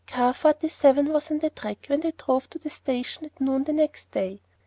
Car 0.07 0.33
Forty 0.33 0.67
seven 0.69 1.13
was 1.13 1.29
on 1.29 1.37
the 1.37 1.51
track 1.51 1.85
when 1.85 1.99
they 1.99 2.09
drove 2.09 2.49
to 2.49 2.57
the 2.57 2.71
station 2.71 3.25
at 3.25 3.39
noon 3.39 3.65
next 3.69 4.09
day. 4.09 4.41